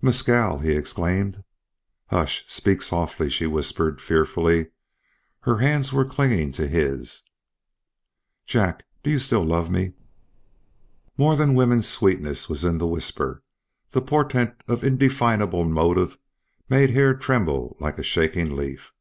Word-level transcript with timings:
"Mescal!" 0.00 0.60
he 0.60 0.74
exclaimed. 0.74 1.42
"Hush! 2.06 2.44
Speak 2.46 2.82
softly," 2.82 3.28
she 3.28 3.48
whispered 3.48 4.00
fearfully. 4.00 4.68
Her 5.40 5.56
hands 5.58 5.92
were 5.92 6.04
clinging 6.04 6.52
to 6.52 6.68
his. 6.68 7.24
"Jack, 8.46 8.84
do 9.02 9.10
you 9.10 9.18
love 9.42 9.72
me 9.72 9.84
still?" 9.86 9.94
More 11.18 11.34
than 11.34 11.56
woman's 11.56 11.88
sweetness 11.88 12.48
was 12.48 12.62
in 12.64 12.78
the 12.78 12.86
whisper; 12.86 13.42
the 13.90 14.00
portent 14.00 14.54
of 14.68 14.84
indefinable 14.84 15.64
motive 15.64 16.16
made 16.68 16.90
Hare 16.90 17.14
tremble 17.14 17.76
like 17.80 17.98
a 17.98 18.04
shaking 18.04 18.54
leaf. 18.54 18.92